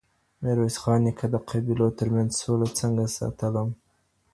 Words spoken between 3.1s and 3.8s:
ساتله؟